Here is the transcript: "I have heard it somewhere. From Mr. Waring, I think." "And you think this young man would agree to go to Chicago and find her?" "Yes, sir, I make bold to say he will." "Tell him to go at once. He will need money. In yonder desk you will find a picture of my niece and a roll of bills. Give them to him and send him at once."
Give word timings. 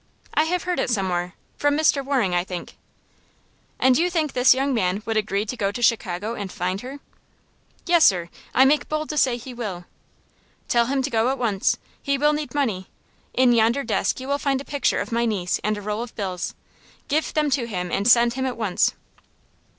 "I 0.33 0.45
have 0.45 0.63
heard 0.63 0.79
it 0.79 0.89
somewhere. 0.89 1.35
From 1.57 1.77
Mr. 1.77 2.03
Waring, 2.03 2.33
I 2.33 2.43
think." 2.43 2.75
"And 3.77 3.99
you 3.99 4.09
think 4.09 4.33
this 4.33 4.55
young 4.55 4.73
man 4.73 5.03
would 5.05 5.15
agree 5.15 5.45
to 5.45 5.55
go 5.55 5.71
to 5.71 5.81
Chicago 5.83 6.33
and 6.33 6.51
find 6.51 6.81
her?" 6.81 7.01
"Yes, 7.85 8.03
sir, 8.03 8.29
I 8.51 8.65
make 8.65 8.89
bold 8.89 9.09
to 9.09 9.17
say 9.19 9.37
he 9.37 9.53
will." 9.53 9.85
"Tell 10.67 10.87
him 10.87 11.03
to 11.03 11.11
go 11.11 11.29
at 11.29 11.37
once. 11.37 11.77
He 12.01 12.17
will 12.17 12.33
need 12.33 12.55
money. 12.55 12.87
In 13.35 13.53
yonder 13.53 13.83
desk 13.83 14.19
you 14.19 14.27
will 14.27 14.39
find 14.39 14.59
a 14.59 14.65
picture 14.65 14.97
of 15.01 15.11
my 15.11 15.25
niece 15.27 15.59
and 15.63 15.77
a 15.77 15.81
roll 15.83 16.01
of 16.01 16.15
bills. 16.15 16.55
Give 17.07 17.31
them 17.31 17.51
to 17.51 17.67
him 17.67 17.91
and 17.91 18.07
send 18.07 18.33
him 18.33 18.47
at 18.47 18.57
once." 18.57 18.95